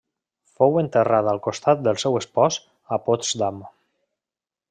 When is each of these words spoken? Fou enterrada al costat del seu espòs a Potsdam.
Fou 0.59 0.79
enterrada 0.81 1.29
al 1.37 1.41
costat 1.47 1.83
del 1.89 1.99
seu 2.05 2.17
espòs 2.23 2.59
a 2.97 3.01
Potsdam. 3.11 3.63